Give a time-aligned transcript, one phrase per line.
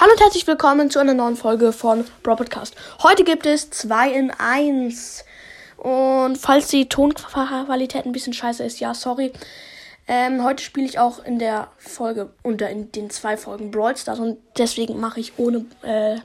[0.00, 2.74] Hallo und herzlich willkommen zu einer neuen Folge von Bro Podcast.
[3.02, 5.26] Heute gibt es 2 in 1.
[5.76, 9.30] Und falls die Tonqualität ein bisschen scheiße ist, ja, sorry.
[10.08, 14.20] Ähm, heute spiele ich auch in der Folge, unter in den zwei Folgen Brawl Stars
[14.20, 16.16] und deswegen mache ich ohne äh,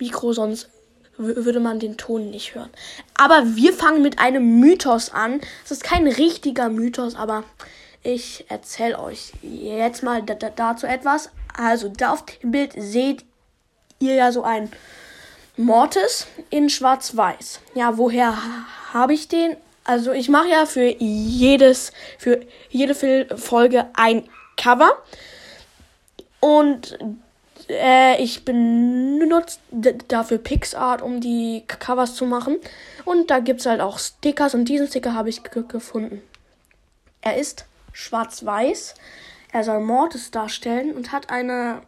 [0.00, 0.68] Mikro, sonst
[1.16, 2.70] würde man den Ton nicht hören.
[3.16, 5.40] Aber wir fangen mit einem Mythos an.
[5.64, 7.44] Es ist kein richtiger Mythos, aber
[8.02, 11.30] ich erzähle euch jetzt mal dazu etwas.
[11.56, 13.24] Also, da auf dem Bild seht
[13.98, 14.70] ihr ja so ein
[15.56, 17.60] Mortis in Schwarz-Weiß.
[17.74, 18.34] Ja, woher
[18.92, 19.56] habe ich den?
[19.84, 22.94] Also, ich mache ja für jedes, für jede
[23.36, 24.92] Folge ein Cover.
[26.40, 26.98] Und
[27.70, 29.58] äh, ich benutze
[30.08, 32.58] dafür PixArt, um die Covers zu machen.
[33.04, 36.22] Und da gibt es halt auch Stickers und diesen Sticker habe ich gefunden.
[37.20, 38.94] Er ist schwarz-weiß.
[39.52, 41.82] Er soll Mortis darstellen und hat eine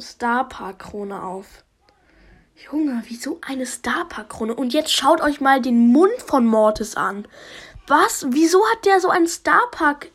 [0.00, 1.64] Star Park Krone auf.
[2.70, 4.54] Junge, wieso eine Star Park Krone?
[4.54, 7.26] Und jetzt schaut euch mal den Mund von Mortis an.
[7.86, 8.26] Was?
[8.30, 10.10] Wieso hat der so ein Star Park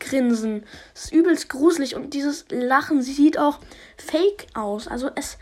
[0.00, 0.64] Grinsen?
[0.94, 3.60] Das ist übelst gruselig und dieses Lachen sieht auch
[3.96, 4.88] fake aus.
[4.88, 5.38] Also es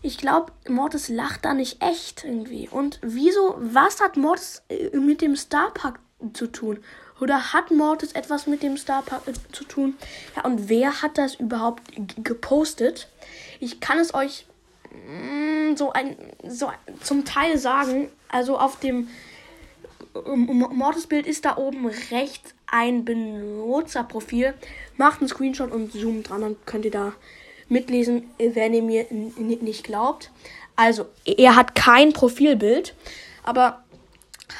[0.00, 2.68] ich glaube, Mortis lacht da nicht echt irgendwie.
[2.68, 5.98] Und wieso, was hat Mortis äh, mit dem Star Park
[6.34, 6.78] zu tun?
[7.20, 9.96] Oder hat Mortis etwas mit dem Star Park zu tun?
[10.36, 11.82] Ja, und wer hat das überhaupt
[12.22, 13.08] gepostet?
[13.60, 14.46] Ich kann es euch
[14.92, 16.70] mm, so ein so
[17.02, 18.08] zum Teil sagen.
[18.28, 19.08] Also auf dem
[20.14, 24.54] Mortis-Bild ist da oben rechts ein Benutzerprofil.
[24.96, 27.12] Macht einen Screenshot und zoomt dran, dann könnt ihr da
[27.68, 30.30] mitlesen, wenn ihr mir nicht glaubt.
[30.76, 32.94] Also, er hat kein Profilbild,
[33.42, 33.82] aber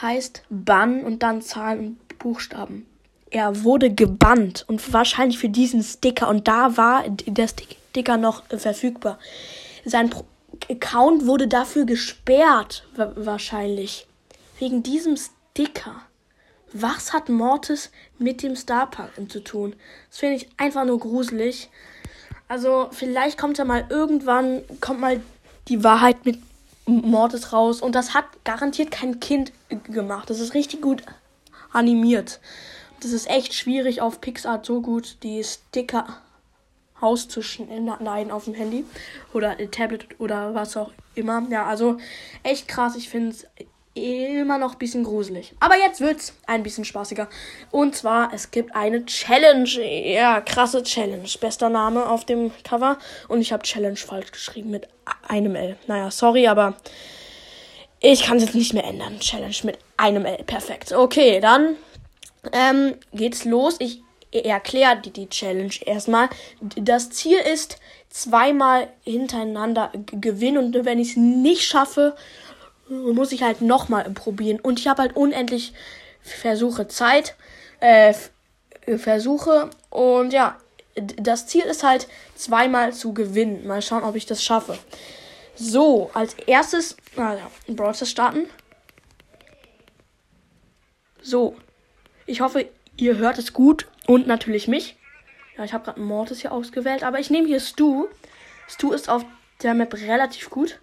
[0.03, 2.87] heißt Bann und dann Zahlen und Buchstaben.
[3.31, 9.19] Er wurde gebannt und wahrscheinlich für diesen Sticker und da war der Sticker noch verfügbar.
[9.85, 10.25] Sein Pro
[10.71, 14.07] Account wurde dafür gesperrt, wahrscheinlich.
[14.59, 15.97] Wegen diesem Sticker.
[16.73, 19.75] Was hat Mortis mit dem Starpark zu tun?
[20.09, 21.71] Das finde ich einfach nur gruselig.
[22.49, 25.21] Also, vielleicht kommt ja mal irgendwann, kommt mal
[25.69, 26.39] die Wahrheit mit
[26.87, 27.81] Mortis raus.
[27.81, 29.53] Und das hat garantiert kein Kind
[29.85, 30.29] gemacht.
[30.29, 31.03] Das ist richtig gut
[31.79, 32.41] animiert.
[33.01, 36.07] Das ist echt schwierig auf Pixart so gut die Sticker
[37.01, 38.85] auszuschneiden auf dem Handy
[39.33, 41.47] oder Tablet oder was auch immer.
[41.49, 41.99] Ja, also
[42.43, 42.97] echt krass.
[42.97, 43.47] Ich finde es
[43.95, 45.55] immer noch ein bisschen gruselig.
[45.61, 47.29] Aber jetzt wird's ein bisschen spaßiger.
[47.71, 49.69] Und zwar, es gibt eine Challenge.
[50.13, 51.29] Ja, krasse Challenge.
[51.41, 52.99] Bester Name auf dem Cover.
[53.29, 54.89] Und ich habe Challenge falsch geschrieben mit
[55.27, 55.77] einem L.
[55.87, 56.75] Naja, sorry, aber
[58.01, 59.19] ich kann es jetzt nicht mehr ändern.
[59.21, 60.45] Challenge mit einem L.
[60.45, 60.93] Perfekt.
[60.93, 61.77] Okay, dann
[62.53, 63.77] ähm, geht's los.
[63.81, 66.29] Ich erkläre die, die Challenge erstmal.
[66.61, 67.79] Das Ziel ist,
[68.11, 70.59] zweimal hintereinander gewinnen.
[70.59, 72.17] Und wenn ich es nicht schaffe,
[72.89, 74.61] muss ich halt nochmal probieren.
[74.61, 75.73] Und ich habe halt unendlich
[76.21, 77.35] Versuche Zeit.
[77.81, 78.15] Äh,
[78.97, 79.71] Versuche.
[79.91, 80.57] Und ja,
[80.95, 83.67] das Ziel ist halt, zweimal zu gewinnen.
[83.67, 84.79] Mal schauen, ob ich das schaffe.
[85.59, 88.47] So, als erstes, also, Browser starten.
[91.21, 91.57] So,
[92.27, 94.97] ich hoffe, ihr hört es gut und natürlich mich.
[95.57, 98.07] Ja, ich habe gerade Mortis hier ausgewählt, aber ich nehme hier Stu.
[98.69, 99.25] Stu ist auf
[99.63, 100.79] der Map relativ gut.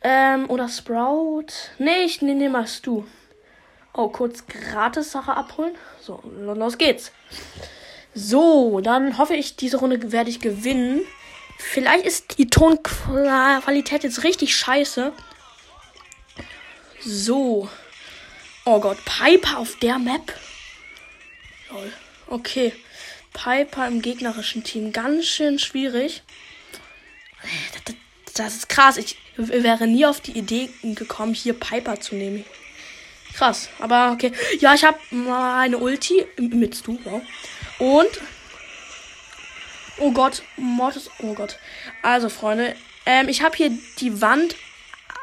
[0.00, 1.46] Ähm, oder Sprout.
[1.78, 3.04] Nee, ich nehme mal Stu.
[3.92, 5.74] Oh, kurz gratis Sache abholen.
[6.00, 7.12] So, los geht's.
[8.14, 11.02] So, dann hoffe ich, diese Runde werde ich gewinnen.
[11.58, 15.12] Vielleicht ist die Tonqualität jetzt richtig scheiße.
[17.00, 17.68] So.
[18.64, 20.34] Oh Gott, Piper auf der Map?
[21.70, 21.92] Lol.
[22.26, 22.72] Okay.
[23.32, 24.92] Piper im gegnerischen Team.
[24.92, 26.22] Ganz schön schwierig.
[28.34, 28.96] Das ist krass.
[28.96, 32.44] Ich wäre nie auf die Idee gekommen, hier Piper zu nehmen.
[33.34, 33.68] Krass.
[33.78, 34.32] Aber okay.
[34.60, 36.98] Ja, ich habe meine Ulti mit du.
[37.04, 37.22] Wow.
[37.78, 38.08] Und
[39.98, 41.10] Oh Gott, Mortis.
[41.20, 41.58] Oh Gott.
[42.02, 42.76] Also, Freunde,
[43.06, 44.54] ähm, ich habe hier die Wand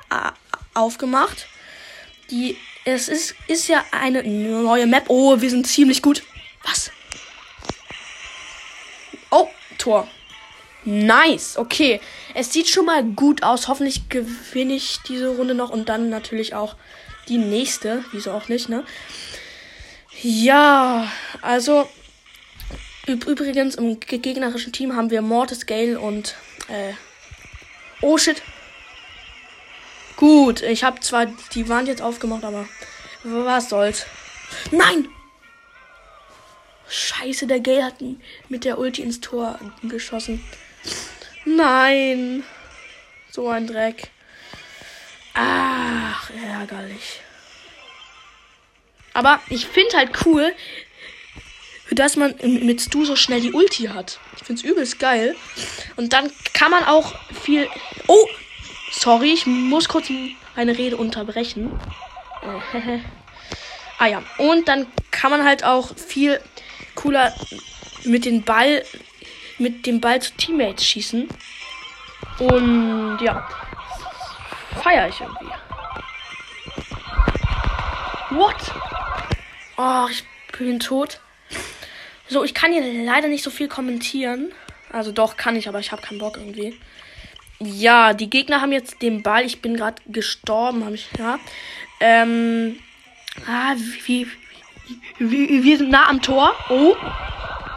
[0.09, 0.31] äh,
[0.73, 1.47] aufgemacht.
[2.29, 2.57] Die.
[2.85, 5.05] Es ist, ist ja eine neue Map.
[5.07, 6.21] Oh, wir sind ziemlich gut.
[6.65, 6.91] Was?
[9.31, 9.47] Oh,
[9.77, 10.07] Tor.
[10.85, 12.01] Nice, okay.
[12.33, 13.69] Es sieht schon mal gut aus.
[13.69, 16.75] Hoffentlich gewinne ich diese Runde noch und dann natürlich auch
[17.29, 18.03] die nächste.
[18.11, 18.83] Wieso auch nicht, ne?
[20.21, 21.09] Ja,
[21.41, 21.87] also
[23.05, 26.35] Übrigens, im gegnerischen Team haben wir Mortis, Gale und.
[26.69, 26.93] Äh,
[28.01, 28.41] oh shit.
[30.15, 32.67] Gut, ich habe zwar die Wand jetzt aufgemacht, aber
[33.23, 34.05] was soll's.
[34.71, 35.09] Nein!
[36.87, 37.95] Scheiße, der Gale hat
[38.49, 40.43] mit der Ulti ins Tor geschossen.
[41.43, 42.43] Nein.
[43.31, 44.09] So ein Dreck.
[45.33, 47.21] Ach, ärgerlich.
[49.13, 50.53] Aber ich finde halt cool,
[51.95, 54.19] dass man mit Stu so schnell die Ulti hat.
[54.37, 55.35] Ich finde es übelst geil.
[55.95, 57.67] Und dann kann man auch viel.
[58.07, 58.27] Oh!
[58.91, 60.07] Sorry, ich muss kurz
[60.55, 61.71] eine Rede unterbrechen.
[63.97, 64.23] ah ja.
[64.37, 66.39] Und dann kann man halt auch viel
[66.95, 67.33] cooler
[68.03, 68.83] mit dem Ball
[69.57, 71.27] mit dem Ball zu Teammates schießen.
[72.39, 73.47] Und ja.
[74.81, 75.53] Feier ich irgendwie.
[78.31, 78.55] What?
[79.77, 80.23] Oh, ich
[80.57, 81.19] bin tot.
[82.33, 84.51] So, ich kann hier leider nicht so viel kommentieren.
[84.91, 86.73] Also doch, kann ich, aber ich habe keinen Bock irgendwie.
[87.59, 89.45] Ja, die Gegner haben jetzt den Ball.
[89.45, 91.39] Ich bin gerade gestorben, habe ich, ja.
[91.99, 92.79] Ähm,
[93.47, 93.75] ah,
[94.05, 94.25] wie,
[95.19, 96.55] wie, wir sind nah am Tor.
[96.69, 96.95] Oh.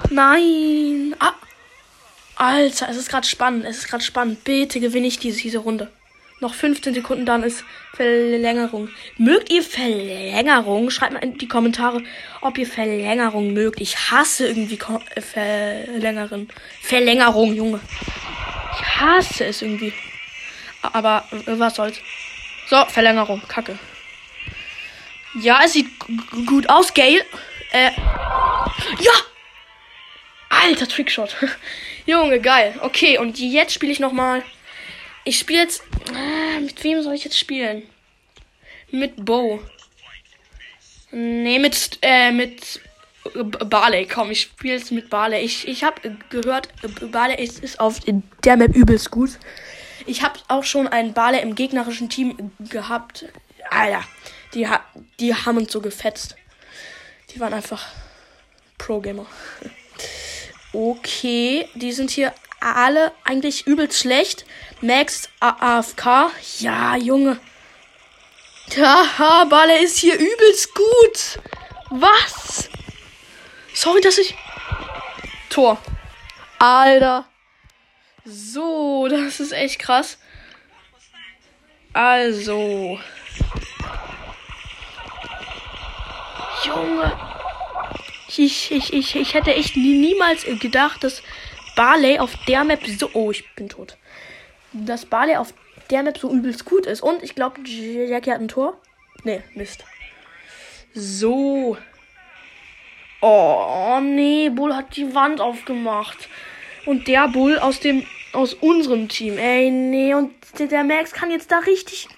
[0.08, 1.14] Nein.
[1.18, 1.34] Ah.
[2.36, 3.66] Alter, es ist gerade spannend.
[3.66, 4.42] Es ist gerade spannend.
[4.44, 5.90] Bitte gewinne ich diese, diese Runde.
[6.38, 8.90] Noch 15 Sekunden, dann ist Verlängerung.
[9.16, 10.90] Mögt ihr Verlängerung?
[10.90, 12.02] Schreibt mal in die Kommentare,
[12.42, 13.80] ob ihr Verlängerung mögt.
[13.80, 16.48] Ich hasse irgendwie Ko äh, Verlängerung.
[16.82, 17.80] Verlängerung, Junge.
[18.74, 19.94] Ich hasse es irgendwie.
[20.82, 21.98] Aber was soll's.
[22.68, 23.40] So, Verlängerung.
[23.48, 23.78] Kacke.
[25.40, 25.88] Ja, es sieht
[26.46, 27.24] gut aus, Gale.
[27.72, 27.90] Äh.
[29.00, 29.12] Ja!
[30.50, 31.34] Alter Trickshot.
[32.06, 32.74] Junge, geil.
[32.82, 34.42] Okay, und jetzt spiele ich nochmal.
[35.26, 35.82] Ich spiele jetzt.
[36.14, 37.82] Ah, mit wem soll ich jetzt spielen?
[38.92, 39.60] Mit Bo.
[41.10, 42.80] Nee, mit, äh, mit
[43.34, 44.06] Barley.
[44.06, 45.40] Komm, ich spiele jetzt mit Barley.
[45.40, 46.68] Ich, ich habe gehört,
[47.10, 47.98] Barley ist, ist auf
[48.44, 49.30] der Map übelst gut.
[50.06, 53.24] Ich habe auch schon einen Barley im gegnerischen Team gehabt.
[53.68, 54.04] Alter,
[54.54, 54.68] die,
[55.18, 56.36] die haben uns so gefetzt.
[57.34, 57.84] Die waren einfach
[58.78, 59.26] Pro-Gamer.
[60.72, 64.44] Okay, die sind hier alle eigentlich übelst schlecht.
[64.80, 66.30] Max AFK.
[66.58, 67.38] Ja, Junge.
[68.76, 71.38] Haha, Balle ist hier übelst gut.
[71.90, 72.68] Was?
[73.72, 74.34] Sorry, dass ich.
[75.50, 75.78] Tor.
[76.58, 77.26] Alter.
[78.24, 80.18] So, das ist echt krass.
[81.92, 82.98] Also.
[86.64, 87.18] Junge.
[88.28, 91.22] Ich, ich, ich, ich hätte echt niemals gedacht, dass
[91.76, 93.08] Barley auf der Map so.
[93.12, 93.96] Oh, ich bin tot.
[94.72, 95.54] Dass Barley auf
[95.90, 97.02] der Map so übelst gut ist.
[97.02, 98.76] Und ich glaube, Jackie hat ein Tor.
[99.22, 99.84] Nee, Mist.
[100.92, 101.76] So.
[103.20, 106.28] Oh, nee, Bull hat die Wand aufgemacht.
[106.84, 109.38] Und der Bull aus dem aus unserem Team.
[109.38, 112.08] Ey, nee, und der Max kann jetzt da richtig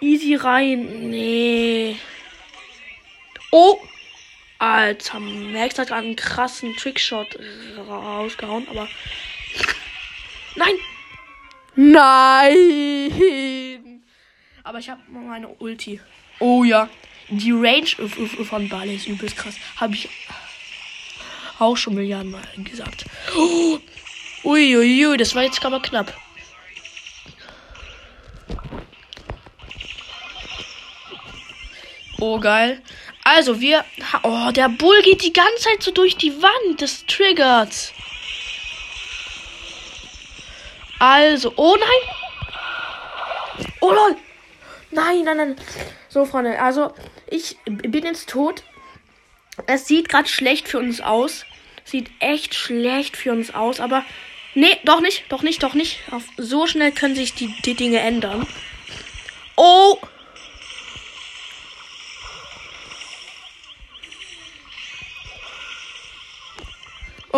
[0.00, 1.10] easy rein.
[1.10, 1.96] Nee.
[3.52, 3.78] Oh,
[4.60, 7.26] Alter, Max hat gerade einen krassen Trickshot
[7.88, 8.86] rausgehauen, aber.
[10.54, 10.74] Nein!
[11.76, 13.10] Nein!
[14.62, 15.98] Aber ich habe meine Ulti.
[16.40, 16.90] Oh ja.
[17.30, 17.86] Die Range
[18.44, 19.54] von Barley ist übelst krass.
[19.76, 20.10] Habe ich
[21.58, 23.06] auch schon Milliarden Mal gesagt.
[23.34, 23.78] Oh.
[24.44, 26.12] Uiuiui, ui, das war jetzt aber knapp.
[32.18, 32.82] Oh, geil.
[33.24, 33.84] Also, wir.
[34.22, 36.80] Oh, der Bull geht die ganze Zeit so durch die Wand.
[36.80, 37.92] Das triggert.
[40.98, 43.66] Also, oh nein!
[43.80, 44.16] Oh lol!
[44.90, 45.56] Nein, nein, nein.
[46.08, 46.92] So, Freunde, also,
[47.26, 48.62] ich bin jetzt tot.
[49.66, 51.46] Es sieht gerade schlecht für uns aus.
[51.84, 54.04] Sieht echt schlecht für uns aus, aber.
[54.54, 56.00] Nee, doch nicht, doch nicht, doch nicht.
[56.10, 58.46] Auf, so schnell können sich die, die Dinge ändern.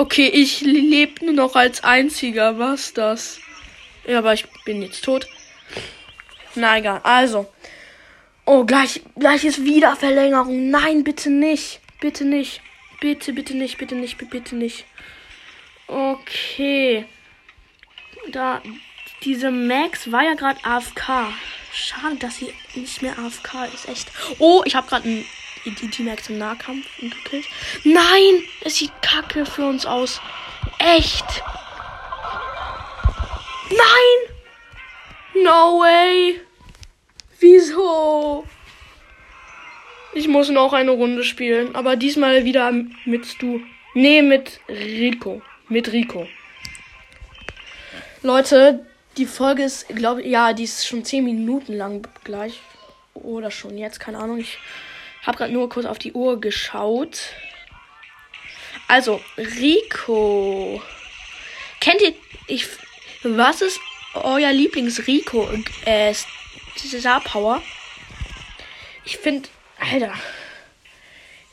[0.02, 2.58] Okay, ich lebe nur noch als einziger.
[2.58, 3.38] Was das?
[4.04, 5.28] Ja, aber ich bin jetzt tot.
[6.56, 7.00] Na egal.
[7.04, 7.46] Also.
[8.44, 10.70] Oh, gleich, gleich ist wieder Verlängerung.
[10.70, 11.80] Nein, bitte nicht.
[12.00, 12.60] Bitte nicht.
[13.00, 14.86] Bitte, bitte nicht, bitte nicht, bitte nicht.
[15.86, 17.04] Okay.
[18.32, 18.60] Da,
[19.22, 21.32] diese Max war ja gerade AFK.
[21.72, 23.88] Schade, dass sie nicht mehr AFK ist.
[23.88, 24.10] Echt.
[24.40, 25.24] Oh, ich habe gerade einen
[25.64, 27.46] die T-Max im Nahkampf gekillt.
[27.84, 28.44] Nein!
[28.62, 30.20] Es sieht kacke für uns aus.
[30.78, 31.42] Echt!
[33.70, 35.44] Nein!
[35.44, 36.40] No way!
[37.40, 38.46] Wieso?
[40.14, 42.70] Ich muss noch eine Runde spielen, aber diesmal wieder
[43.04, 43.60] mit Stu.
[43.94, 45.42] Nee, mit Rico.
[45.68, 46.28] Mit Rico.
[48.22, 52.60] Leute, die Folge ist, glaube ich, ja, die ist schon 10 Minuten lang gleich.
[53.14, 54.38] Oder schon jetzt, keine Ahnung.
[54.38, 54.58] Ich
[55.22, 57.18] hab gerade nur kurz auf die Uhr geschaut.
[58.88, 60.82] Also, Rico.
[61.80, 62.14] Kennt ihr.
[62.48, 62.66] Ich,
[63.22, 63.80] Was ist
[64.14, 65.48] euer Lieblings-Rico
[65.84, 66.12] äh,
[66.76, 67.62] Star Power?
[69.04, 69.48] Ich finde,
[69.78, 70.12] Alter.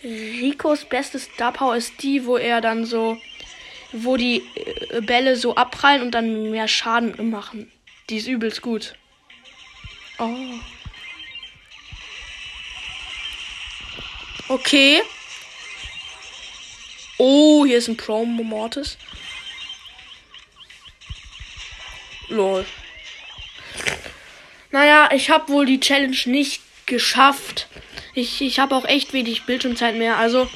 [0.04, 3.18] Ricos beste Star Power ist die, wo er dann so,
[3.92, 7.72] wo die äh, Bälle so abprallen und dann mehr Schaden machen.
[8.10, 8.96] Die ist übelst gut.
[10.18, 10.36] Oh.
[14.50, 15.04] Okay.
[17.20, 18.98] Oh, hier ist ein Pro Mortis.
[22.30, 22.66] Lol.
[24.72, 27.68] Naja, ich habe wohl die Challenge nicht geschafft.
[28.16, 30.18] Ich, ich habe auch echt wenig Bildschirmzeit mehr.
[30.18, 30.50] Also,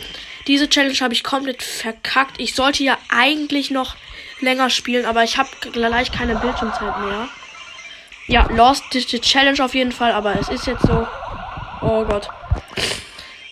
[0.48, 2.40] diese Challenge habe ich komplett verkackt.
[2.40, 3.96] Ich sollte ja eigentlich noch
[4.40, 7.30] länger spielen, aber ich habe gleich keine Bildschirmzeit mehr.
[8.28, 11.08] Ja, lost die Challenge auf jeden Fall, aber es ist jetzt so.
[11.82, 12.30] Oh Gott.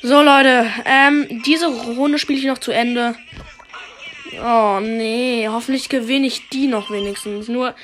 [0.04, 3.16] So, Leute, ähm, diese Runde spiele ich noch zu Ende.
[4.44, 7.48] Oh, nee, hoffentlich gewinne ich die noch wenigstens.
[7.48, 7.76] Nur,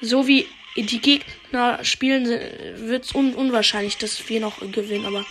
[0.00, 2.24] so wie die Gegner spielen,
[2.76, 5.04] wird es un unwahrscheinlich, dass wir noch gewinnen.
[5.04, 5.26] Aber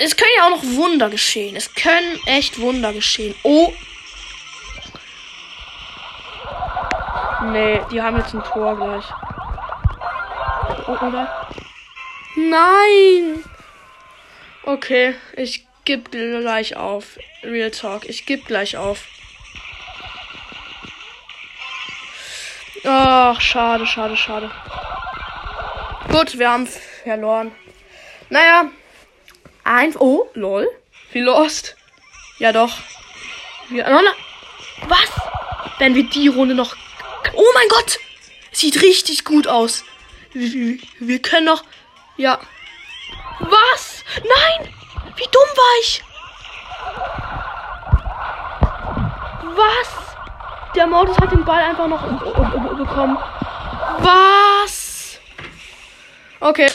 [0.00, 1.54] es können ja auch noch Wunder geschehen.
[1.54, 3.34] Es können echt Wunder geschehen.
[3.42, 3.74] Oh.
[7.52, 9.04] Nee, die haben jetzt ein Tor gleich.
[10.88, 11.50] Oh, oder?
[12.36, 13.44] Nein!
[14.66, 17.20] Okay, ich gebe gleich auf.
[17.44, 19.04] Real Talk, ich gebe gleich auf.
[22.82, 24.50] Ach, schade, schade, schade.
[26.10, 26.66] Gut, wir haben
[27.04, 27.52] verloren.
[28.28, 28.72] Naja.
[29.62, 29.94] Ein.
[29.96, 30.68] Oh, lol.
[31.12, 31.76] Wie lost.
[32.40, 32.76] Ja, doch.
[33.68, 35.78] Wir, oh, na, was?
[35.78, 36.74] Wenn wir die Runde noch.
[37.34, 38.00] Oh mein Gott!
[38.50, 39.84] Sieht richtig gut aus.
[40.32, 41.62] Wir, wir können noch.
[42.16, 42.40] Ja.
[43.40, 44.04] Was?
[44.16, 44.72] Nein!
[45.16, 46.02] Wie dumm war ich?
[49.56, 50.06] Was?
[50.74, 52.02] Der Modus hat den Ball einfach noch
[52.76, 53.18] bekommen.
[53.98, 55.18] Was?
[56.40, 56.70] Okay.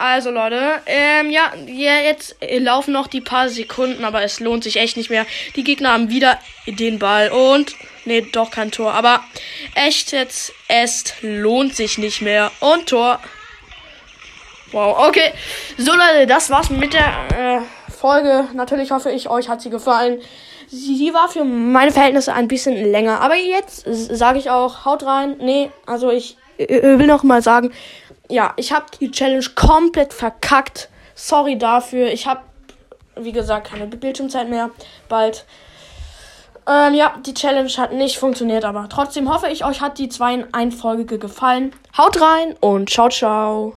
[0.00, 4.76] Also Leute, ähm, ja, ja, jetzt laufen noch die paar Sekunden, aber es lohnt sich
[4.76, 5.26] echt nicht mehr.
[5.56, 9.24] Die Gegner haben wieder den Ball und, nee, doch kein Tor, aber
[9.74, 13.20] echt jetzt, es lohnt sich nicht mehr und Tor.
[14.72, 15.32] Wow, okay.
[15.78, 18.44] So Leute, das war's mit der äh, Folge.
[18.54, 20.20] Natürlich hoffe ich, euch hat sie gefallen.
[20.68, 23.20] Sie war für meine Verhältnisse ein bisschen länger.
[23.20, 25.36] Aber jetzt sage ich auch, haut rein.
[25.40, 27.72] Nee, also ich äh, will noch mal sagen,
[28.28, 30.90] ja, ich habe die Challenge komplett verkackt.
[31.14, 32.08] Sorry dafür.
[32.08, 32.40] Ich habe,
[33.16, 34.70] wie gesagt, keine Bildschirmzeit mehr.
[35.08, 35.46] Bald.
[36.68, 40.34] Ähm, ja, die Challenge hat nicht funktioniert, aber trotzdem hoffe ich, euch hat die 2
[40.34, 41.72] in 1 Folge gefallen.
[41.96, 43.66] Haut rein und ciao, ciao.